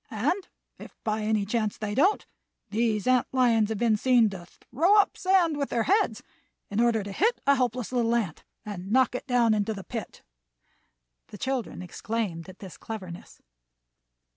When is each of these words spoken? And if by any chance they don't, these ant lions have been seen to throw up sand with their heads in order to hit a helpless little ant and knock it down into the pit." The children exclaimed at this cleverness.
And 0.09 0.47
if 0.79 0.97
by 1.03 1.21
any 1.21 1.45
chance 1.45 1.77
they 1.77 1.93
don't, 1.93 2.25
these 2.71 3.05
ant 3.05 3.27
lions 3.31 3.69
have 3.69 3.77
been 3.77 3.97
seen 3.97 4.31
to 4.31 4.47
throw 4.47 4.97
up 4.97 5.15
sand 5.15 5.57
with 5.57 5.69
their 5.69 5.83
heads 5.83 6.23
in 6.71 6.79
order 6.81 7.03
to 7.03 7.11
hit 7.11 7.39
a 7.45 7.53
helpless 7.53 7.91
little 7.91 8.15
ant 8.15 8.43
and 8.65 8.91
knock 8.91 9.13
it 9.13 9.27
down 9.27 9.53
into 9.53 9.75
the 9.75 9.83
pit." 9.83 10.23
The 11.27 11.37
children 11.37 11.83
exclaimed 11.83 12.49
at 12.49 12.57
this 12.57 12.77
cleverness. 12.79 13.43